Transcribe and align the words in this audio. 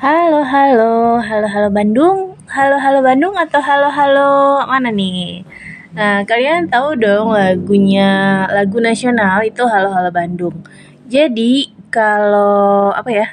Halo, 0.00 0.40
halo, 0.40 1.20
halo, 1.20 1.44
halo 1.44 1.68
Bandung, 1.68 2.32
halo, 2.48 2.80
halo 2.80 3.04
Bandung 3.04 3.36
atau 3.36 3.60
halo, 3.60 3.92
halo 3.92 4.64
mana 4.64 4.88
nih? 4.88 5.44
Nah, 5.92 6.24
kalian 6.24 6.72
tahu 6.72 6.96
dong 6.96 7.36
lagunya, 7.36 8.48
lagu 8.48 8.80
nasional 8.80 9.44
itu 9.44 9.60
Halo, 9.60 9.92
halo 9.92 10.08
Bandung. 10.08 10.56
Jadi 11.04 11.68
kalau 11.92 12.88
apa 12.96 13.10
ya? 13.12 13.26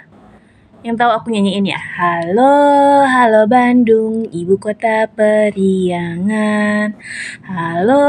Yang 0.86 1.02
tahu 1.02 1.10
aku 1.10 1.34
nyanyiin 1.34 1.74
ya. 1.74 1.82
Halo, 1.82 3.02
halo 3.02 3.50
Bandung, 3.50 4.30
ibu 4.30 4.62
kota 4.62 5.10
periangan. 5.10 6.94
Halo, 7.42 8.06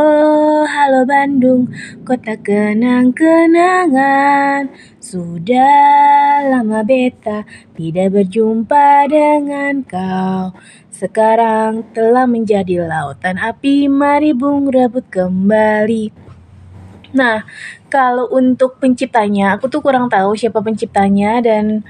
halo 0.68 1.08
Bandung, 1.08 1.72
kota 2.04 2.36
kenang-kenangan. 2.36 4.68
Sudah 5.00 6.44
lama 6.44 6.84
beta 6.84 7.48
tidak 7.72 8.12
berjumpa 8.12 9.09
dengan 9.09 9.80
kau. 9.88 10.52
Sekarang 10.92 11.88
telah 11.96 12.28
menjadi 12.28 12.84
lautan 12.84 13.40
api, 13.40 13.88
mari 13.88 14.37
bung 14.37 14.68
rebut 14.68 15.09
kembali. 15.09 16.28
Nah, 17.16 17.40
kalau 17.88 18.28
untuk 18.28 18.77
penciptanya, 18.77 19.56
aku 19.56 19.73
tuh 19.73 19.80
kurang 19.80 20.12
tahu 20.12 20.37
siapa 20.37 20.60
penciptanya 20.60 21.41
dan 21.41 21.84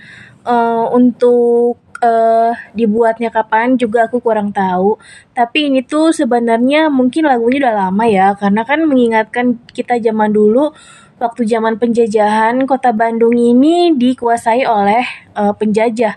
uh, 0.47 0.87
untuk 0.95 1.79
uh, 2.03 2.55
dibuatnya 2.75 3.29
kapan 3.35 3.75
juga 3.75 4.07
aku 4.07 4.23
kurang 4.23 4.55
tahu. 4.55 4.97
Tapi 5.35 5.71
ini 5.71 5.83
tuh 5.83 6.15
sebenarnya 6.15 6.87
mungkin 6.89 7.27
lagunya 7.27 7.69
udah 7.69 7.75
lama 7.91 8.05
ya, 8.07 8.27
karena 8.39 8.63
kan 8.63 8.87
mengingatkan 8.87 9.59
kita 9.75 9.99
zaman 9.99 10.31
dulu 10.31 10.71
waktu 11.19 11.43
zaman 11.51 11.83
penjajahan 11.83 12.63
kota 12.65 12.95
Bandung 12.95 13.35
ini 13.35 13.91
dikuasai 13.99 14.63
oleh 14.63 15.03
uh, 15.35 15.51
penjajah. 15.51 16.15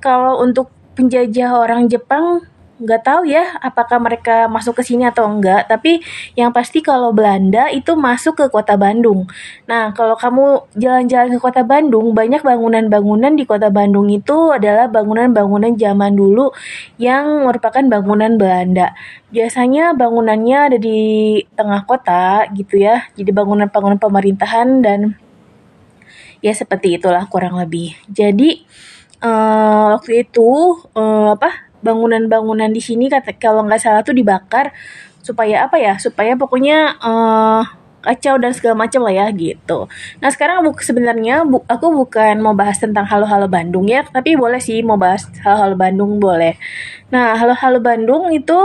Kalau 0.00 0.40
untuk 0.40 0.72
penjajah 0.96 1.60
orang 1.60 1.92
Jepang 1.92 2.48
nggak 2.80 3.02
tahu 3.04 3.22
ya 3.28 3.60
apakah 3.60 4.00
mereka 4.00 4.48
masuk 4.48 4.80
ke 4.80 4.82
sini 4.88 5.04
atau 5.04 5.28
enggak 5.28 5.68
tapi 5.68 6.00
yang 6.32 6.48
pasti 6.50 6.80
kalau 6.80 7.12
Belanda 7.12 7.68
itu 7.68 7.92
masuk 7.92 8.40
ke 8.40 8.46
kota 8.48 8.80
Bandung. 8.80 9.28
Nah 9.68 9.92
kalau 9.92 10.16
kamu 10.16 10.64
jalan-jalan 10.80 11.36
ke 11.36 11.38
kota 11.38 11.60
Bandung 11.60 12.16
banyak 12.16 12.40
bangunan-bangunan 12.40 13.36
di 13.36 13.44
kota 13.44 13.68
Bandung 13.68 14.08
itu 14.08 14.56
adalah 14.56 14.88
bangunan-bangunan 14.88 15.76
zaman 15.76 16.16
dulu 16.16 16.50
yang 16.96 17.44
merupakan 17.44 17.84
bangunan 17.84 18.40
Belanda. 18.40 18.96
Biasanya 19.28 19.92
bangunannya 19.94 20.58
ada 20.72 20.78
di 20.80 21.38
tengah 21.52 21.84
kota 21.84 22.48
gitu 22.56 22.80
ya 22.80 23.04
jadi 23.12 23.30
bangunan-bangunan 23.30 24.00
pemerintahan 24.00 24.80
dan 24.80 25.20
ya 26.40 26.56
seperti 26.56 26.96
itulah 26.96 27.28
kurang 27.28 27.60
lebih. 27.60 27.92
Jadi 28.08 28.64
uh, 29.20 29.96
waktu 29.96 30.24
itu 30.26 30.48
uh, 30.96 31.36
apa 31.36 31.69
bangunan-bangunan 31.80 32.68
di 32.72 32.80
sini 32.84 33.08
kata 33.08 33.36
kalau 33.36 33.64
nggak 33.64 33.80
salah 33.80 34.04
tuh 34.04 34.16
dibakar 34.16 34.72
supaya 35.20 35.68
apa 35.68 35.76
ya 35.76 36.00
supaya 36.00 36.32
pokoknya 36.36 36.96
uh, 37.00 37.62
kacau 38.00 38.40
dan 38.40 38.56
segala 38.56 38.88
macam 38.88 39.04
lah 39.04 39.12
ya 39.12 39.26
gitu. 39.36 39.84
Nah 40.24 40.32
sekarang 40.32 40.64
bu 40.64 40.72
sebenarnya 40.80 41.44
bu 41.44 41.60
aku 41.68 41.92
bukan 41.92 42.40
mau 42.40 42.56
bahas 42.56 42.80
tentang 42.80 43.04
halo-halo 43.04 43.44
Bandung 43.44 43.84
ya, 43.84 44.04
tapi 44.08 44.40
boleh 44.40 44.56
sih 44.56 44.80
mau 44.80 44.96
bahas 44.96 45.28
halo-halo 45.44 45.76
Bandung 45.76 46.16
boleh. 46.16 46.56
Nah 47.12 47.36
halo-halo 47.36 47.76
Bandung 47.84 48.32
itu 48.32 48.56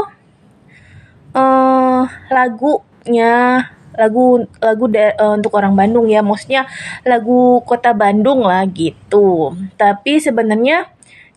uh, 1.35 2.03
lagunya 2.31 3.67
lagu 3.95 4.43
lagu 4.59 4.85
uh, 4.91 5.35
untuk 5.35 5.51
orang 5.59 5.75
Bandung 5.75 6.07
ya, 6.07 6.23
maksudnya 6.23 6.67
lagu 7.03 7.59
kota 7.67 7.91
Bandung 7.91 8.47
lah 8.47 8.63
gitu. 8.71 9.51
Tapi 9.75 10.23
sebenarnya 10.23 10.94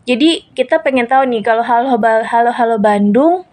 jadi 0.09 0.41
kita 0.57 0.81
pengen 0.81 1.05
tahu 1.05 1.29
nih 1.29 1.45
kalau 1.45 1.61
halo 1.61 2.01
halo 2.01 2.49
halo 2.49 2.77
Bandung 2.81 3.45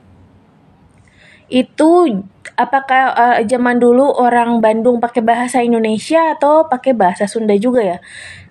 itu 1.51 2.23
apakah 2.55 3.11
uh, 3.11 3.37
zaman 3.43 3.75
dulu 3.75 4.07
orang 4.15 4.63
Bandung 4.63 5.03
pakai 5.03 5.19
bahasa 5.19 5.59
Indonesia 5.59 6.31
atau 6.31 6.71
pakai 6.71 6.95
bahasa 6.95 7.27
Sunda 7.27 7.59
juga 7.59 7.83
ya? 7.83 7.99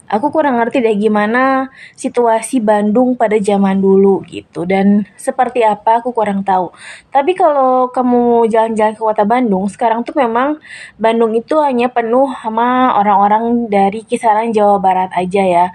Aku 0.04 0.28
kurang 0.28 0.60
ngerti 0.60 0.84
deh 0.84 1.00
gimana 1.00 1.72
situasi 1.97 2.60
Bandung 2.60 3.16
pada 3.16 3.41
zaman 3.41 3.81
dulu 3.81 4.21
gitu 4.28 4.69
dan 4.69 5.09
seperti 5.16 5.65
apa 5.65 6.04
aku 6.04 6.12
kurang 6.12 6.44
tahu. 6.44 6.76
Tapi 7.09 7.32
kalau 7.32 7.88
kamu 7.88 8.44
jalan-jalan 8.53 8.92
ke 8.92 9.00
kota 9.00 9.25
Bandung, 9.25 9.65
sekarang 9.65 10.04
tuh 10.04 10.12
memang 10.12 10.60
Bandung 11.00 11.32
itu 11.32 11.56
hanya 11.65 11.88
penuh 11.88 12.28
sama 12.36 13.00
orang-orang 13.00 13.72
dari 13.72 14.04
kisaran 14.04 14.53
Jawa 14.53 14.76
Barat 14.76 15.09
aja 15.16 15.41
ya 15.41 15.66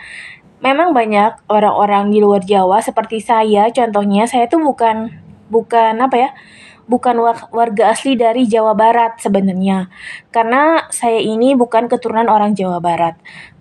memang 0.59 0.92
banyak 0.92 1.40
orang-orang 1.47 2.12
di 2.12 2.20
luar 2.20 2.44
Jawa 2.44 2.84
seperti 2.84 3.24
saya 3.24 3.72
contohnya 3.72 4.28
saya 4.28 4.47
tuh 4.52 4.59
bukan 4.59 5.12
bukan 5.50 5.97
apa 6.00 6.16
ya 6.16 6.30
bukan 6.90 7.22
warga 7.53 7.94
asli 7.94 8.18
dari 8.18 8.50
Jawa 8.50 8.74
Barat 8.74 9.22
sebenarnya. 9.22 9.94
Karena 10.34 10.90
saya 10.90 11.22
ini 11.22 11.53
bukan 11.53 11.86
keturunan 11.86 12.25
orang 12.25 12.58
Jawa 12.58 12.81
Barat. 12.81 13.14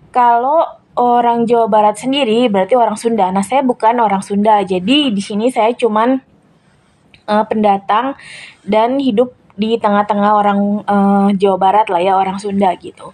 Kalau 0.09 0.65
orang 0.97 1.45
Jawa 1.45 1.69
Barat 1.69 2.01
sendiri 2.01 2.49
berarti 2.49 2.73
orang 2.73 2.97
Sunda. 2.97 3.29
Nah 3.29 3.45
saya 3.45 3.61
bukan 3.61 4.01
orang 4.01 4.25
Sunda. 4.25 4.65
Jadi 4.65 5.13
di 5.13 5.21
sini 5.21 5.53
saya 5.53 5.77
cuman 5.77 6.17
uh, 7.29 7.45
pendatang 7.45 8.17
dan 8.65 8.97
hidup 8.97 9.37
di 9.53 9.77
tengah-tengah 9.77 10.31
orang 10.33 10.59
uh, 10.89 11.29
Jawa 11.37 11.57
Barat 11.61 11.85
lah 11.93 12.01
ya 12.01 12.17
orang 12.17 12.41
Sunda 12.41 12.73
gitu 12.81 13.13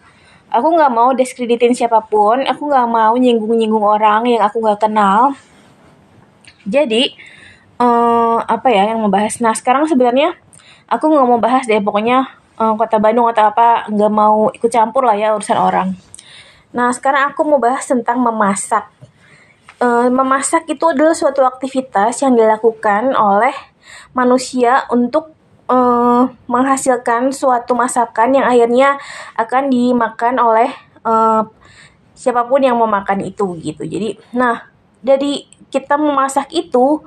aku 0.49 0.67
nggak 0.75 0.91
mau 0.93 1.13
diskreditin 1.13 1.73
siapa 1.73 2.01
pun. 2.05 2.43
Aku 2.45 2.69
nggak 2.69 2.87
mau 2.89 3.13
nyinggung-nyinggung 3.17 3.83
orang 3.83 4.25
yang 4.29 4.41
aku 4.45 4.61
nggak 4.61 4.89
kenal. 4.89 5.33
Jadi 6.65 7.13
uh, 7.77 8.41
apa 8.41 8.67
ya 8.73 8.93
yang 8.93 9.01
membahas? 9.05 9.37
Nah 9.41 9.53
sekarang 9.53 9.85
sebenarnya 9.85 10.33
aku 10.89 11.09
nggak 11.09 11.27
mau 11.27 11.39
bahas 11.41 11.65
deh. 11.69 11.81
Pokoknya 11.81 12.25
uh, 12.57 12.73
kota 12.73 12.97
Bandung 12.97 13.29
atau 13.29 13.51
apa 13.51 13.89
nggak 13.91 14.11
mau 14.11 14.49
ikut 14.51 14.71
campur 14.71 15.05
lah 15.05 15.15
ya 15.17 15.35
urusan 15.35 15.57
orang. 15.57 15.93
Nah 16.75 16.91
sekarang 16.91 17.31
aku 17.31 17.47
mau 17.47 17.59
bahas 17.61 17.85
tentang 17.87 18.19
memasak. 18.19 18.89
Uh, 19.75 20.07
memasak 20.07 20.63
itu 20.71 20.87
adalah 20.87 21.11
suatu 21.11 21.43
aktivitas 21.43 22.23
yang 22.23 22.31
dilakukan 22.31 23.11
oleh 23.11 23.51
manusia 24.15 24.87
untuk 24.87 25.35
uh, 25.69 26.29
menghasilkan 26.49 27.33
suatu 27.33 27.73
masakan 27.77 28.37
yang 28.41 28.45
akhirnya 28.45 28.97
akan 29.37 29.69
dimakan 29.69 30.35
oleh 30.41 30.69
uh, 31.05 31.45
siapa 32.15 32.47
pun 32.47 32.63
yang 32.63 32.79
mau 32.79 32.89
makan 32.89 33.25
itu 33.27 33.57
gitu. 33.61 33.83
Jadi, 33.85 34.17
nah 34.33 34.69
dari 35.03 35.45
kita 35.69 35.99
memasak 35.99 36.49
itu 36.55 37.03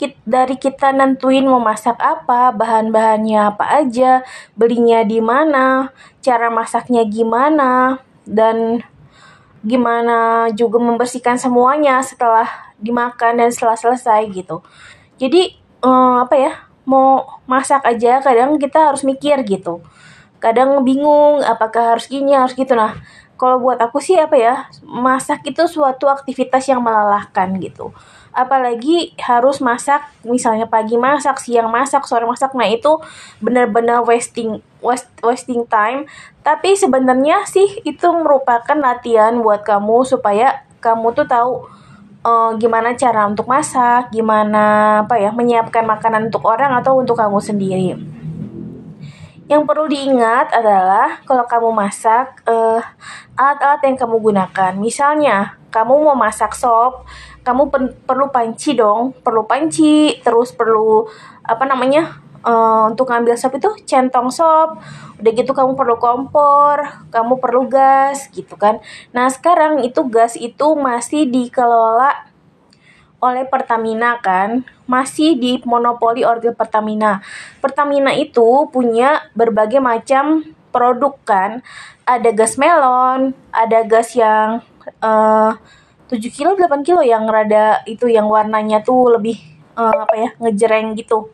kita, 0.00 0.18
dari 0.26 0.56
kita 0.58 0.90
nentuin 0.90 1.46
mau 1.46 1.62
masak 1.62 1.94
apa, 2.02 2.50
bahan-bahannya 2.50 3.54
apa 3.54 3.82
aja, 3.82 4.26
belinya 4.58 5.06
di 5.06 5.22
mana, 5.22 5.94
cara 6.18 6.50
masaknya 6.50 7.06
gimana, 7.06 8.02
dan 8.26 8.82
gimana 9.62 10.50
juga 10.58 10.82
membersihkan 10.82 11.38
semuanya 11.38 12.02
setelah 12.02 12.74
dimakan 12.82 13.38
dan 13.38 13.48
setelah 13.54 13.78
selesai 13.78 14.26
gitu. 14.34 14.58
Jadi 15.22 15.54
um, 15.86 16.18
apa 16.18 16.34
ya? 16.34 16.52
Mau 16.82 17.38
masak 17.46 17.86
aja 17.86 18.18
kadang 18.22 18.58
kita 18.58 18.92
harus 18.92 19.02
mikir 19.06 19.42
gitu. 19.46 19.82
Kadang 20.42 20.82
bingung 20.82 21.42
apakah 21.46 21.94
harus 21.94 22.10
gini 22.10 22.34
harus 22.34 22.54
gitu. 22.58 22.74
Nah 22.74 22.98
kalau 23.38 23.58
buat 23.58 23.78
aku 23.82 23.98
sih 23.98 24.14
apa 24.18 24.38
ya 24.38 24.54
masak 24.86 25.42
itu 25.46 25.66
suatu 25.66 26.06
aktivitas 26.06 26.66
yang 26.70 26.82
melelahkan 26.82 27.58
gitu. 27.58 27.90
Apalagi 28.32 29.12
harus 29.20 29.60
masak 29.60 30.08
misalnya 30.24 30.64
pagi 30.64 30.96
masak 30.96 31.42
siang 31.42 31.70
masak 31.70 32.06
sore 32.06 32.26
masak. 32.26 32.54
Nah 32.54 32.70
itu 32.70 33.02
benar-benar 33.42 34.02
wasting 34.06 34.62
waste, 34.82 35.10
wasting 35.22 35.66
time. 35.66 36.06
Tapi 36.42 36.74
sebenarnya 36.74 37.46
sih 37.46 37.82
itu 37.86 38.08
merupakan 38.10 38.78
latihan 38.78 39.38
buat 39.38 39.62
kamu 39.62 40.06
supaya 40.06 40.66
kamu 40.82 41.14
tuh 41.14 41.26
tahu 41.30 41.52
uh, 42.22 42.50
gimana 42.58 42.94
cara 42.94 43.26
untuk 43.28 43.46
masak, 43.50 44.14
gimana 44.14 45.02
apa 45.06 45.18
ya 45.18 45.30
menyiapkan 45.34 45.84
makanan 45.84 46.30
untuk 46.30 46.46
orang 46.46 46.72
atau 46.78 46.98
untuk 46.98 47.18
kamu 47.18 47.38
sendiri. 47.42 47.98
Yang 49.50 49.62
perlu 49.68 49.84
diingat 49.90 50.54
adalah 50.54 51.20
kalau 51.28 51.44
kamu 51.44 51.68
masak 51.74 52.40
uh, 52.48 52.80
alat-alat 53.36 53.84
yang 53.84 53.96
kamu 53.98 54.16
gunakan. 54.22 54.72
Misalnya 54.78 55.58
kamu 55.68 56.08
mau 56.08 56.16
masak 56.16 56.56
sop, 56.56 57.04
kamu 57.44 57.68
per 57.68 57.82
perlu 58.06 58.30
panci 58.32 58.72
dong, 58.78 59.12
perlu 59.20 59.44
panci, 59.44 60.16
terus 60.22 60.54
perlu 60.54 61.04
apa 61.42 61.66
namanya 61.66 62.22
uh, 62.42 62.90
untuk 62.90 63.10
ngambil 63.10 63.34
sop 63.38 63.56
itu 63.56 63.70
centong 63.86 64.28
sop. 64.30 64.78
Udah 65.22 65.32
gitu 65.32 65.54
kamu 65.54 65.78
perlu 65.78 65.96
kompor 66.02 66.82
kamu 67.14 67.38
perlu 67.38 67.66
gas 67.70 68.28
gitu 68.34 68.58
kan. 68.58 68.82
Nah 69.14 69.30
sekarang 69.30 69.82
itu 69.86 70.02
gas 70.10 70.34
itu 70.34 70.74
masih 70.74 71.26
dikelola 71.30 72.30
oleh 73.22 73.46
Pertamina 73.46 74.18
kan. 74.18 74.66
Masih 74.86 75.38
di 75.38 75.62
monopoli 75.62 76.26
oleh 76.26 76.52
Pertamina. 76.52 77.22
Pertamina 77.62 78.12
itu 78.12 78.66
punya 78.68 79.30
berbagai 79.32 79.78
macam 79.78 80.42
produk 80.74 81.14
kan. 81.22 81.50
Ada 82.02 82.34
gas 82.34 82.58
melon 82.58 83.32
ada 83.54 83.86
gas 83.86 84.18
yang 84.18 84.60
uh, 85.02 85.54
7 86.12 86.18
kilo 86.28 86.52
8 86.52 86.84
kilo 86.84 87.00
yang 87.00 87.24
rada 87.24 87.80
itu 87.88 88.04
yang 88.04 88.28
warnanya 88.28 88.84
tuh 88.84 89.16
lebih 89.16 89.40
uh, 89.80 90.04
apa 90.04 90.14
ya 90.18 90.28
ngejreng 90.36 90.92
gitu 90.98 91.32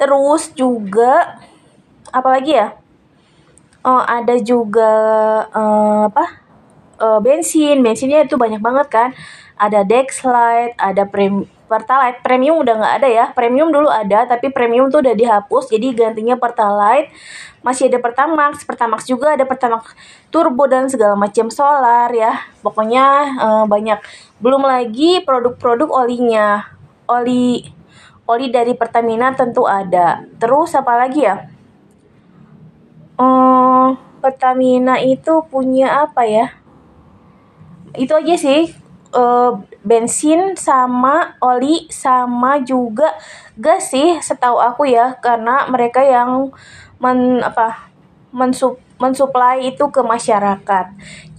terus 0.00 0.48
juga 0.56 1.36
apalagi 2.08 2.56
ya? 2.56 2.72
Oh 3.84 4.00
ada 4.00 4.40
juga 4.40 4.92
uh, 5.52 6.08
apa? 6.08 6.24
Uh, 7.00 7.20
bensin. 7.20 7.84
Bensinnya 7.84 8.24
itu 8.24 8.40
banyak 8.40 8.60
banget 8.64 8.88
kan? 8.88 9.08
Ada 9.60 9.84
Dexlite 9.84 10.72
ada 10.80 11.04
prem 11.04 11.44
Pertalite. 11.70 12.18
Premium 12.26 12.58
udah 12.58 12.74
nggak 12.82 12.94
ada 12.98 13.08
ya? 13.08 13.24
Premium 13.30 13.70
dulu 13.70 13.86
ada 13.86 14.26
tapi 14.26 14.50
premium 14.50 14.90
tuh 14.90 15.04
udah 15.04 15.14
dihapus. 15.14 15.70
Jadi 15.70 15.92
gantinya 15.94 16.34
Pertalite. 16.34 17.12
Masih 17.62 17.92
ada 17.92 18.00
Pertamax. 18.00 18.64
Pertamax 18.64 19.06
juga 19.06 19.36
ada 19.36 19.44
Pertamax 19.46 19.94
turbo 20.32 20.66
dan 20.66 20.90
segala 20.90 21.14
macam 21.14 21.46
solar 21.52 22.10
ya. 22.10 22.40
Pokoknya 22.64 23.36
uh, 23.38 23.64
banyak. 23.68 24.00
Belum 24.42 24.64
lagi 24.64 25.22
produk-produk 25.22 25.88
olinya. 25.92 26.66
Oli 27.06 27.79
oli 28.30 28.54
dari 28.54 28.78
Pertamina 28.78 29.34
tentu 29.34 29.66
ada. 29.66 30.22
Terus 30.38 30.78
apa 30.78 30.94
lagi 30.94 31.26
ya? 31.26 31.50
Uh, 33.18 33.98
Pertamina 34.22 35.02
itu 35.02 35.42
punya 35.50 36.06
apa 36.06 36.22
ya? 36.22 36.54
Itu 37.98 38.14
aja 38.14 38.38
sih. 38.38 38.70
Uh, 39.10 39.66
bensin 39.82 40.54
sama 40.54 41.34
oli 41.42 41.90
sama 41.90 42.62
juga 42.62 43.10
gas 43.58 43.90
sih 43.90 44.22
setahu 44.22 44.62
aku 44.62 44.86
ya. 44.86 45.18
Karena 45.18 45.66
mereka 45.66 46.06
yang 46.06 46.54
men 47.02 47.42
apa 47.42 47.90
mensup 48.30 48.78
mensuplai 49.00 49.72
itu 49.74 49.88
ke 49.90 50.04
masyarakat. 50.04 50.86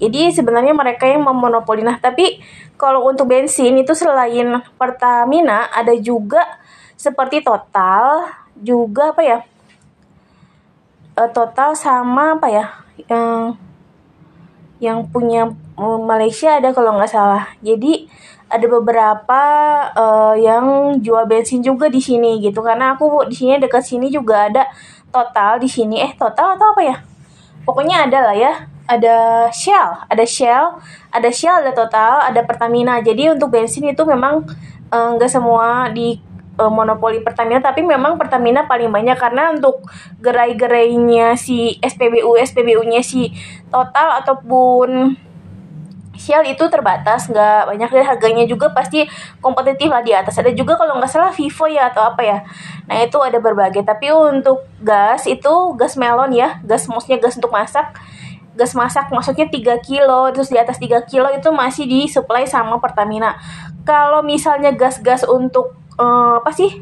Jadi 0.01 0.33
sebenarnya 0.33 0.73
mereka 0.73 1.05
yang 1.05 1.23
memonopoli. 1.23 1.85
Nah, 1.85 2.01
tapi 2.01 2.41
kalau 2.75 3.05
untuk 3.05 3.29
bensin 3.29 3.77
itu 3.77 3.93
selain 3.93 4.65
Pertamina 4.81 5.69
ada 5.69 5.93
juga 5.93 6.41
seperti 7.01 7.41
Total, 7.41 8.29
juga 8.53 9.09
apa 9.09 9.21
ya? 9.25 9.39
Uh, 11.17 11.29
total 11.33 11.73
sama 11.73 12.37
apa 12.37 12.47
ya? 12.47 12.65
Yang 13.09 13.57
yang 14.81 14.99
punya 15.09 15.49
Malaysia 15.81 16.61
ada 16.61 16.69
kalau 16.73 16.97
nggak 16.97 17.09
salah. 17.09 17.49
Jadi 17.61 18.05
ada 18.51 18.67
beberapa 18.67 19.41
uh, 19.95 20.35
yang 20.35 20.97
jual 20.99 21.23
bensin 21.25 21.63
juga 21.63 21.87
di 21.87 22.03
sini 22.03 22.37
gitu 22.43 22.59
karena 22.59 22.93
aku 22.99 23.23
di 23.31 23.35
sini 23.35 23.55
dekat 23.57 23.79
sini 23.79 24.11
juga 24.11 24.51
ada 24.51 24.67
total 25.07 25.55
di 25.55 25.71
sini 25.71 26.03
eh 26.03 26.11
total 26.19 26.59
atau 26.59 26.75
apa 26.75 26.81
ya 26.83 26.99
pokoknya 27.63 28.11
ada 28.11 28.19
lah 28.27 28.35
ya 28.35 28.53
ada 28.91 29.47
Shell 29.55 30.03
ada 30.11 30.25
Shell 30.27 30.83
ada 31.15 31.29
Shell 31.31 31.63
ada 31.63 31.71
Total 31.71 32.27
ada 32.27 32.43
Pertamina 32.43 32.99
jadi 32.99 33.31
untuk 33.31 33.55
bensin 33.55 33.87
itu 33.87 34.03
memang 34.03 34.43
eh, 34.91 35.07
nggak 35.15 35.31
uh, 35.31 35.33
semua 35.33 35.87
di 35.95 36.19
uh, 36.61 36.69
monopoli 36.69 37.25
Pertamina 37.25 37.57
tapi 37.57 37.81
memang 37.81 38.21
Pertamina 38.21 38.69
paling 38.69 38.93
banyak 38.93 39.17
karena 39.17 39.49
untuk 39.57 39.81
gerai-gerainya 40.21 41.33
si 41.33 41.81
SPBU 41.81 42.37
SPBU-nya 42.37 43.01
si 43.01 43.33
Total 43.73 44.21
ataupun 44.21 45.17
Shell 46.21 46.45
itu 46.45 46.61
terbatas 46.69 47.25
nggak 47.33 47.65
banyak 47.65 47.89
dan 47.89 48.05
harganya 48.05 48.45
juga 48.45 48.69
pasti 48.69 49.09
kompetitif 49.41 49.89
lah 49.89 50.05
di 50.05 50.13
atas. 50.13 50.37
Ada 50.37 50.53
juga 50.53 50.77
kalau 50.77 51.01
nggak 51.01 51.09
salah 51.09 51.33
Vivo 51.33 51.65
ya 51.65 51.89
atau 51.89 52.05
apa 52.05 52.21
ya. 52.21 52.45
Nah 52.85 53.01
itu 53.01 53.17
ada 53.17 53.41
berbagai. 53.41 53.81
Tapi 53.81 54.13
untuk 54.13 54.61
gas 54.85 55.25
itu 55.25 55.73
gas 55.73 55.97
melon 55.97 56.29
ya 56.37 56.61
gas 56.61 56.85
maksudnya 56.85 57.17
gas 57.17 57.41
untuk 57.41 57.49
masak 57.49 57.97
gas 58.51 58.75
masak 58.75 59.07
maksudnya 59.09 59.47
3 59.47 59.79
kilo 59.79 60.27
terus 60.35 60.51
di 60.51 60.59
atas 60.59 60.75
3 60.77 61.07
kilo 61.07 61.31
itu 61.31 61.49
masih 61.49 61.89
disuplai 61.89 62.45
sama 62.45 62.77
Pertamina. 62.77 63.39
Kalau 63.81 64.21
misalnya 64.21 64.69
gas-gas 64.75 65.25
untuk 65.25 65.80
uh, 66.01 66.41
apa 66.41 66.49
sih? 66.49 66.81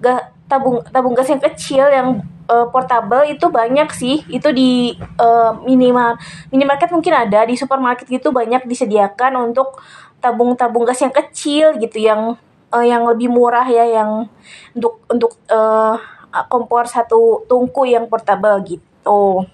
Gas 0.00 0.32
tabung 0.48 0.80
tabung 0.88 1.12
gas 1.12 1.28
yang 1.28 1.42
kecil 1.42 1.84
yang 1.92 2.24
uh, 2.48 2.66
portable 2.72 3.28
itu 3.28 3.44
banyak 3.52 3.92
sih. 3.92 4.24
Itu 4.32 4.56
di 4.56 4.96
uh, 5.20 5.60
minimal 5.60 6.16
minimarket 6.48 6.88
mungkin 6.88 7.12
ada. 7.12 7.44
Di 7.44 7.54
supermarket 7.60 8.08
gitu 8.08 8.32
banyak 8.32 8.64
disediakan 8.64 9.52
untuk 9.52 9.76
tabung-tabung 10.24 10.88
gas 10.88 11.04
yang 11.04 11.12
kecil 11.12 11.76
gitu 11.76 12.00
yang 12.00 12.40
uh, 12.72 12.84
yang 12.84 13.04
lebih 13.04 13.28
murah 13.28 13.68
ya 13.68 13.84
yang 13.84 14.26
untuk 14.72 15.04
untuk 15.12 15.36
uh, 15.52 16.00
kompor 16.48 16.88
satu 16.88 17.44
tungku 17.48 17.84
yang 17.84 18.08
portable 18.08 18.60
gitu. 18.64 19.46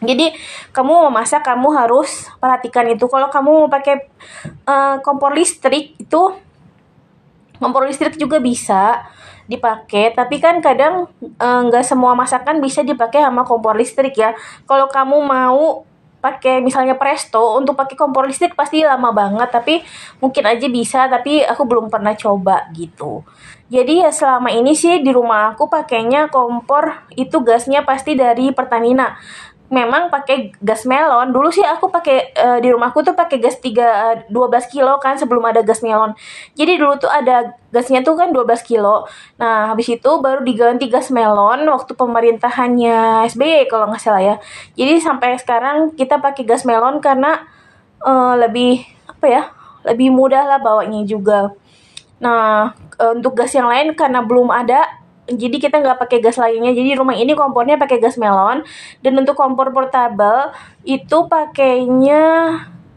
Jadi 0.00 0.32
kamu 0.72 1.08
mau 1.08 1.12
masak 1.12 1.44
kamu 1.44 1.76
harus 1.76 2.24
perhatikan 2.40 2.88
itu. 2.88 3.04
Kalau 3.04 3.28
kamu 3.28 3.50
mau 3.66 3.68
pakai 3.68 4.08
uh, 4.64 4.96
kompor 5.04 5.36
listrik 5.36 5.92
itu 6.00 6.20
kompor 7.60 7.84
listrik 7.86 8.16
juga 8.16 8.40
bisa 8.40 9.04
dipakai 9.46 10.14
tapi 10.16 10.40
kan 10.40 10.58
kadang 10.64 11.10
eh, 11.20 11.60
nggak 11.68 11.84
semua 11.84 12.16
masakan 12.16 12.58
bisa 12.58 12.80
dipakai 12.80 13.22
sama 13.22 13.44
kompor 13.44 13.76
listrik 13.76 14.16
ya. 14.16 14.32
Kalau 14.64 14.88
kamu 14.88 15.20
mau 15.20 15.84
pakai 16.20 16.60
misalnya 16.60 17.00
presto 17.00 17.56
untuk 17.56 17.74
pakai 17.74 17.96
kompor 17.96 18.28
listrik 18.28 18.52
pasti 18.52 18.84
lama 18.84 19.08
banget 19.10 19.48
tapi 19.48 19.80
mungkin 20.20 20.44
aja 20.44 20.68
bisa 20.68 21.08
tapi 21.08 21.40
aku 21.40 21.64
belum 21.64 21.88
pernah 21.88 22.12
coba 22.12 22.68
gitu. 22.76 23.24
Jadi 23.72 24.04
ya 24.04 24.10
selama 24.12 24.52
ini 24.52 24.76
sih 24.76 25.00
di 25.00 25.14
rumah 25.14 25.54
aku 25.56 25.70
pakainya 25.70 26.28
kompor 26.28 27.08
itu 27.16 27.40
gasnya 27.40 27.86
pasti 27.86 28.18
dari 28.18 28.52
Pertamina 28.52 29.16
memang 29.70 30.10
pakai 30.10 30.50
gas 30.58 30.82
melon. 30.82 31.30
Dulu 31.30 31.48
sih 31.54 31.62
aku 31.62 31.88
pakai 31.88 32.34
uh, 32.34 32.58
di 32.58 32.68
rumahku 32.74 33.06
tuh 33.06 33.14
pakai 33.14 33.38
gas 33.38 33.62
3 33.62 34.26
12 34.26 34.34
eh, 34.34 34.62
kilo 34.66 34.98
kan 34.98 35.14
sebelum 35.14 35.46
ada 35.46 35.62
gas 35.62 35.80
melon. 35.86 36.12
Jadi 36.58 36.74
dulu 36.74 36.98
tuh 36.98 37.06
ada 37.06 37.54
gasnya 37.70 38.02
tuh 38.02 38.18
kan 38.18 38.34
12 38.34 38.66
kilo. 38.66 39.06
Nah, 39.38 39.70
habis 39.70 39.86
itu 39.86 40.10
baru 40.18 40.42
diganti 40.42 40.90
gas 40.90 41.14
melon 41.14 41.70
waktu 41.70 41.94
pemerintahannya 41.94 43.30
SBY 43.30 43.70
kalau 43.70 43.86
nggak 43.86 44.02
salah 44.02 44.22
ya. 44.22 44.36
Jadi 44.74 44.98
sampai 44.98 45.38
sekarang 45.38 45.94
kita 45.94 46.18
pakai 46.18 46.42
gas 46.42 46.66
melon 46.66 46.98
karena 46.98 47.46
uh, 48.02 48.34
lebih 48.34 48.82
apa 49.06 49.26
ya? 49.30 49.42
Lebih 49.86 50.10
mudah 50.10 50.50
lah 50.50 50.58
bawanya 50.58 51.06
juga. 51.06 51.54
Nah, 52.20 52.74
untuk 53.00 53.32
gas 53.32 53.54
yang 53.56 53.70
lain 53.70 53.96
karena 53.96 54.20
belum 54.20 54.52
ada 54.52 54.99
jadi 55.30 55.56
kita 55.62 55.78
nggak 55.78 55.98
pakai 56.02 56.18
gas 56.18 56.36
lainnya. 56.36 56.74
Jadi 56.74 56.98
rumah 56.98 57.14
ini 57.14 57.32
kompornya 57.38 57.78
pakai 57.78 58.02
gas 58.02 58.18
melon. 58.18 58.66
Dan 58.98 59.14
untuk 59.18 59.38
kompor 59.38 59.70
portable 59.70 60.50
itu 60.82 61.30
pakainya 61.30 62.22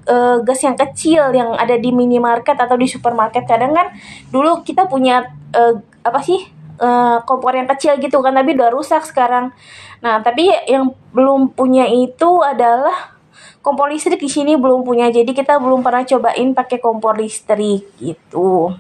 uh, 0.10 0.38
gas 0.42 0.60
yang 0.66 0.74
kecil 0.74 1.30
yang 1.32 1.54
ada 1.54 1.78
di 1.78 1.94
minimarket 1.94 2.58
atau 2.58 2.74
di 2.74 2.90
supermarket. 2.90 3.46
Kadang 3.46 3.78
kan 3.78 3.94
dulu 4.34 4.66
kita 4.66 4.90
punya 4.90 5.30
uh, 5.54 5.78
apa 6.04 6.20
sih 6.26 6.42
uh, 6.82 7.22
kompor 7.24 7.54
yang 7.54 7.70
kecil 7.70 8.02
gitu 8.02 8.20
kan 8.26 8.34
tapi 8.34 8.58
udah 8.58 8.74
rusak 8.74 9.06
sekarang. 9.06 9.54
Nah 10.02 10.20
tapi 10.26 10.50
yang 10.66 10.92
belum 11.14 11.54
punya 11.54 11.86
itu 11.86 12.42
adalah 12.42 13.14
kompor 13.64 13.88
listrik 13.88 14.20
di 14.20 14.30
sini 14.32 14.58
belum 14.58 14.82
punya. 14.84 15.08
Jadi 15.14 15.32
kita 15.32 15.62
belum 15.62 15.86
pernah 15.86 16.04
cobain 16.04 16.52
pakai 16.52 16.78
kompor 16.82 17.16
listrik 17.22 17.88
gitu 18.02 18.74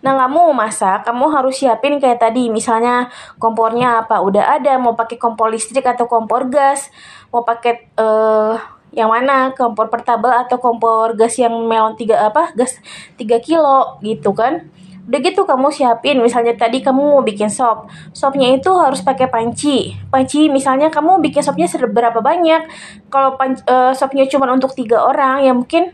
Nah, 0.00 0.16
kamu 0.16 0.50
mau 0.50 0.54
masak, 0.54 1.04
kamu 1.04 1.24
harus 1.32 1.60
siapin 1.60 2.00
kayak 2.00 2.20
tadi, 2.22 2.48
misalnya 2.48 3.12
kompornya 3.36 4.04
apa, 4.04 4.24
udah 4.24 4.56
ada, 4.60 4.80
mau 4.80 4.96
pakai 4.96 5.20
kompor 5.20 5.52
listrik 5.52 5.84
atau 5.84 6.08
kompor 6.08 6.48
gas, 6.48 6.88
mau 7.28 7.44
pakai 7.44 7.92
uh, 8.00 8.56
yang 8.90 9.10
mana, 9.10 9.54
kompor 9.54 9.86
portable 9.86 10.32
atau 10.34 10.58
kompor 10.58 11.14
gas 11.14 11.38
yang 11.38 11.54
melon 11.66 11.94
tiga 11.94 12.26
apa, 12.26 12.50
gas 12.58 12.78
3 13.18 13.38
kilo 13.38 14.02
gitu 14.02 14.34
kan. 14.34 14.66
Udah 15.10 15.20
gitu 15.26 15.42
kamu 15.42 15.74
siapin, 15.74 16.22
misalnya 16.22 16.54
tadi 16.54 16.78
kamu 16.86 17.02
mau 17.18 17.22
bikin 17.26 17.50
sop, 17.50 17.90
sopnya 18.14 18.54
itu 18.54 18.70
harus 18.78 19.02
pakai 19.02 19.26
panci. 19.26 19.98
Panci 20.06 20.46
misalnya 20.46 20.86
kamu 20.86 21.18
bikin 21.18 21.42
sopnya 21.42 21.66
seberapa 21.66 22.22
banyak, 22.22 22.70
kalau 23.10 23.34
uh, 23.34 23.90
sopnya 23.90 24.26
cuma 24.30 24.46
untuk 24.54 24.70
tiga 24.70 25.02
orang, 25.02 25.42
ya 25.42 25.50
mungkin 25.50 25.90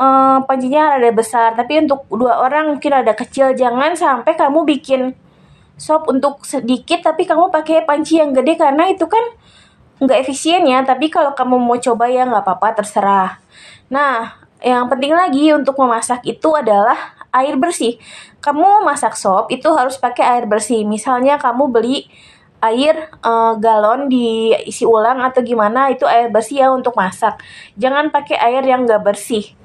uh, 0.00 0.38
pancinya 0.48 0.96
ada 0.96 1.12
besar 1.12 1.52
tapi 1.52 1.84
untuk 1.84 2.08
dua 2.08 2.40
orang 2.40 2.72
mungkin 2.72 2.92
ada 2.96 3.12
kecil. 3.12 3.52
Jangan 3.52 3.92
sampai 3.92 4.32
kamu 4.34 4.64
bikin 4.64 5.12
sop 5.76 6.08
untuk 6.08 6.44
sedikit 6.48 7.04
tapi 7.04 7.28
kamu 7.28 7.52
pakai 7.52 7.84
panci 7.84 8.20
yang 8.20 8.32
gede 8.32 8.56
karena 8.56 8.88
itu 8.88 9.04
kan 9.04 9.22
nggak 10.00 10.18
efisien 10.24 10.64
ya. 10.64 10.80
Tapi 10.82 11.12
kalau 11.12 11.36
kamu 11.36 11.60
mau 11.60 11.76
coba 11.76 12.08
ya 12.08 12.24
nggak 12.24 12.42
apa-apa 12.42 12.80
terserah. 12.80 13.30
Nah 13.92 14.40
yang 14.64 14.88
penting 14.88 15.12
lagi 15.12 15.52
untuk 15.52 15.76
memasak 15.76 16.24
itu 16.24 16.48
adalah 16.56 17.20
air 17.30 17.60
bersih. 17.60 18.00
Kamu 18.40 18.82
masak 18.82 19.14
sop 19.14 19.52
itu 19.52 19.68
harus 19.76 20.00
pakai 20.00 20.24
air 20.24 20.44
bersih. 20.48 20.82
Misalnya 20.88 21.36
kamu 21.36 21.68
beli 21.68 22.08
air 22.60 23.08
uh, 23.24 23.56
galon 23.56 24.08
diisi 24.08 24.84
ulang 24.84 25.20
atau 25.24 25.40
gimana 25.40 25.88
itu 25.88 26.04
air 26.04 26.28
bersih 26.28 26.64
ya 26.64 26.68
untuk 26.72 26.96
masak 26.96 27.40
jangan 27.76 28.12
pakai 28.12 28.36
air 28.36 28.62
yang 28.64 28.84
nggak 28.84 29.00
bersih 29.04 29.56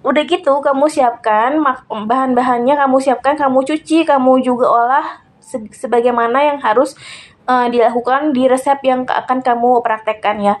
udah 0.00 0.24
gitu 0.24 0.64
kamu 0.64 0.88
siapkan 0.88 1.60
bahan-bahannya 1.88 2.74
kamu 2.74 2.96
siapkan 3.04 3.36
kamu 3.36 3.62
cuci 3.62 4.08
kamu 4.08 4.40
juga 4.40 4.66
olah 4.66 5.06
se 5.38 5.60
sebagaimana 5.76 6.54
yang 6.54 6.58
harus 6.62 6.96
uh, 7.44 7.68
dilakukan 7.68 8.32
di 8.32 8.48
resep 8.48 8.80
yang 8.86 9.04
akan 9.04 9.44
kamu 9.44 9.84
praktekkan 9.84 10.40
ya 10.40 10.56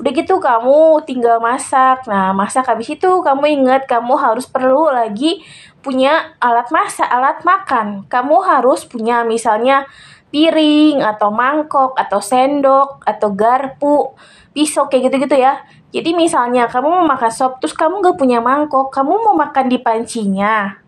Udah 0.00 0.16
gitu 0.16 0.40
kamu 0.40 1.04
tinggal 1.04 1.44
masak. 1.44 2.08
Nah, 2.08 2.32
masak 2.32 2.64
habis 2.72 2.88
itu 2.88 3.20
kamu 3.20 3.60
ingat 3.60 3.84
kamu 3.84 4.16
harus 4.16 4.48
perlu 4.48 4.88
lagi 4.88 5.44
punya 5.84 6.32
alat 6.40 6.72
masak, 6.72 7.04
alat 7.04 7.44
makan. 7.44 8.08
Kamu 8.08 8.40
harus 8.40 8.88
punya 8.88 9.28
misalnya 9.28 9.84
piring 10.30 11.02
atau 11.02 11.34
mangkok 11.34 11.98
atau 11.98 12.22
sendok 12.22 13.02
atau 13.02 13.28
garpu, 13.34 14.14
pisau 14.54 14.86
kayak 14.86 15.10
gitu-gitu 15.10 15.36
ya. 15.36 15.60
Jadi 15.90 16.14
misalnya 16.14 16.70
kamu 16.70 16.86
mau 16.86 17.06
makan 17.06 17.30
sop 17.34 17.58
terus 17.58 17.74
kamu 17.74 17.98
gak 17.98 18.16
punya 18.16 18.38
mangkok, 18.38 18.94
kamu 18.94 19.10
mau 19.10 19.34
makan 19.34 19.66
di 19.66 19.78
pancinya. 19.82 20.78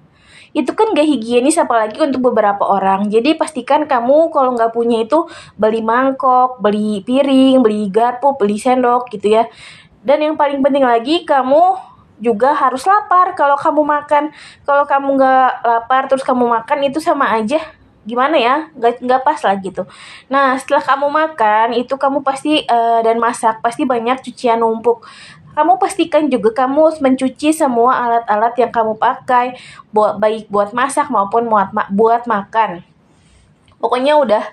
Itu 0.55 0.79
kan 0.79 0.95
gak 0.95 1.03
higienis 1.03 1.59
apalagi 1.59 1.99
untuk 1.99 2.31
beberapa 2.31 2.63
orang. 2.63 3.11
Jadi 3.11 3.35
pastikan 3.35 3.91
kamu 3.91 4.31
kalau 4.31 4.55
nggak 4.55 4.71
punya 4.71 5.03
itu 5.03 5.27
beli 5.59 5.83
mangkok 5.83 6.63
beli 6.63 7.03
piring 7.03 7.67
beli 7.67 7.91
garpu 7.91 8.39
beli 8.39 8.63
sendok 8.63 9.11
gitu 9.11 9.43
ya. 9.43 9.51
Dan 10.07 10.23
yang 10.23 10.35
paling 10.39 10.63
penting 10.63 10.87
lagi 10.87 11.27
kamu 11.27 11.91
juga 12.23 12.55
harus 12.55 12.87
lapar. 12.87 13.35
Kalau 13.35 13.59
kamu 13.59 13.83
makan 13.83 14.31
kalau 14.63 14.87
kamu 14.87 15.19
nggak 15.19 15.51
lapar 15.67 16.03
terus 16.07 16.23
kamu 16.23 16.47
makan 16.47 16.79
itu 16.87 17.03
sama 17.03 17.27
aja 17.35 17.82
gimana 18.03 18.35
ya 18.35 18.67
nggak 18.75 18.99
nggak 18.99 19.23
pas 19.23 19.41
lah 19.47 19.55
gitu 19.63 19.83
nah 20.27 20.59
setelah 20.59 20.83
kamu 20.83 21.07
makan 21.07 21.67
itu 21.79 21.95
kamu 21.95 22.23
pasti 22.27 22.67
uh, 22.67 23.01
dan 23.01 23.23
masak 23.23 23.63
pasti 23.63 23.87
banyak 23.87 24.19
cucian 24.23 24.59
numpuk 24.59 25.07
kamu 25.53 25.77
pastikan 25.77 26.33
juga 26.33 26.65
kamu 26.65 26.97
mencuci 27.05 27.53
semua 27.53 27.93
alat-alat 28.09 28.57
yang 28.57 28.73
kamu 28.73 28.97
pakai, 28.97 29.61
buat 29.93 30.17
baik 30.17 30.49
buat 30.49 30.73
masak 30.73 31.13
maupun 31.13 31.45
buat 31.45 31.69
buat 31.93 32.25
makan. 32.25 32.81
Pokoknya 33.77 34.17
udah 34.17 34.45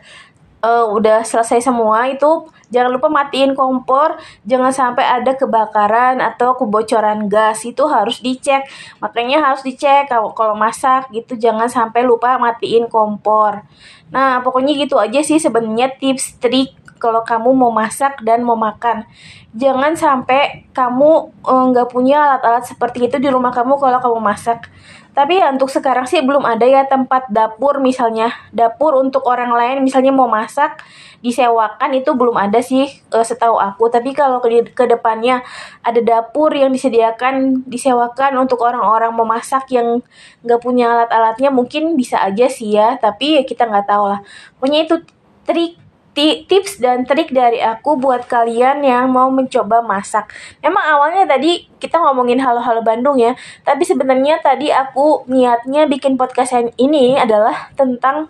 uh, 0.64 0.86
udah 0.92 1.24
selesai 1.24 1.64
semua 1.64 2.08
itu 2.12 2.48
jangan 2.70 2.92
lupa 2.94 3.08
matiin 3.10 3.58
kompor 3.58 4.20
jangan 4.46 4.72
sampai 4.72 5.06
ada 5.06 5.34
kebakaran 5.34 6.22
atau 6.22 6.56
kebocoran 6.56 7.28
gas 7.32 7.66
itu 7.66 7.84
harus 7.90 8.22
dicek 8.22 8.68
makanya 9.02 9.42
harus 9.42 9.66
dicek 9.66 10.08
kalau 10.08 10.32
kalau 10.36 10.54
masak 10.54 11.10
gitu 11.12 11.36
jangan 11.40 11.68
sampai 11.68 12.06
lupa 12.06 12.38
matiin 12.38 12.88
kompor 12.88 13.64
nah 14.10 14.42
pokoknya 14.42 14.74
gitu 14.78 14.98
aja 14.98 15.22
sih 15.22 15.38
sebenarnya 15.38 15.94
tips 15.98 16.42
trik 16.42 16.80
kalau 17.00 17.24
kamu 17.24 17.56
mau 17.56 17.72
masak 17.72 18.20
dan 18.22 18.44
mau 18.44 18.60
makan. 18.60 19.08
Jangan 19.56 19.96
sampai 19.96 20.68
kamu 20.76 21.32
eh, 21.48 21.64
nggak 21.74 21.88
uh, 21.88 21.90
punya 21.90 22.18
alat-alat 22.28 22.68
seperti 22.68 23.08
itu 23.08 23.18
di 23.18 23.32
rumah 23.32 23.56
kamu 23.56 23.80
kalau 23.80 23.98
kamu 24.04 24.20
masak. 24.20 24.68
Tapi 25.10 25.42
ya 25.42 25.52
untuk 25.52 25.68
sekarang 25.68 26.06
sih 26.08 26.22
belum 26.22 26.46
ada 26.46 26.64
ya 26.64 26.86
tempat 26.86 27.28
dapur 27.28 27.82
misalnya. 27.84 28.32
Dapur 28.56 28.96
untuk 28.96 29.26
orang 29.28 29.52
lain 29.52 29.78
misalnya 29.84 30.14
mau 30.16 30.30
masak 30.30 30.80
disewakan 31.20 31.92
itu 32.00 32.16
belum 32.16 32.40
ada 32.40 32.64
sih 32.64 32.88
uh, 33.12 33.26
setahu 33.26 33.60
aku. 33.60 33.92
Tapi 33.92 34.16
kalau 34.16 34.40
ke, 34.40 34.72
ke 34.72 34.86
depannya 34.88 35.44
ada 35.84 36.00
dapur 36.00 36.54
yang 36.56 36.72
disediakan 36.72 37.66
disewakan 37.68 38.40
untuk 38.40 38.64
orang-orang 38.64 39.12
mau 39.12 39.28
masak 39.28 39.68
yang 39.74 40.00
nggak 40.46 40.62
punya 40.64 40.94
alat-alatnya 40.94 41.52
mungkin 41.52 41.98
bisa 42.00 42.22
aja 42.24 42.48
sih 42.48 42.78
ya. 42.78 42.96
Tapi 42.96 43.42
ya 43.42 43.44
kita 43.44 43.68
nggak 43.68 43.90
tahu 43.90 44.06
lah. 44.16 44.20
Pokoknya 44.56 44.88
itu 44.88 44.96
trik 45.44 45.89
tips 46.18 46.84
dan 46.84 47.08
trik 47.08 47.32
dari 47.32 47.64
aku 47.64 47.96
buat 47.96 48.28
kalian 48.28 48.84
yang 48.84 49.08
mau 49.10 49.32
mencoba 49.32 49.80
masak. 49.80 50.32
Memang 50.60 50.84
awalnya 50.84 51.24
tadi 51.26 51.68
kita 51.80 52.00
ngomongin 52.00 52.42
halo-halo 52.44 52.84
Bandung 52.84 53.16
ya, 53.16 53.36
tapi 53.64 53.88
sebenarnya 53.88 54.44
tadi 54.44 54.70
aku 54.74 55.26
niatnya 55.32 55.88
bikin 55.88 56.20
podcast 56.20 56.54
ini 56.76 57.16
adalah 57.16 57.72
tentang 57.80 58.28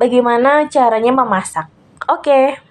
bagaimana 0.00 0.66
caranya 0.68 1.12
memasak. 1.12 1.68
Oke. 2.08 2.56
Okay. 2.56 2.65